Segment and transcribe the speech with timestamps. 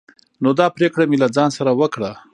[0.43, 2.11] نو دا پريکړه مې له ځان سره وکړه